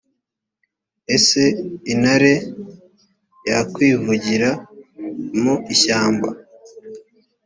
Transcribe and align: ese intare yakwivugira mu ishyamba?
ese 1.15 1.41
intare 1.93 2.33
yakwivugira 3.51 4.49
mu 5.41 5.55
ishyamba? 5.73 6.29